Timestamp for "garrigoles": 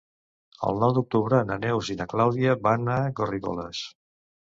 3.21-3.83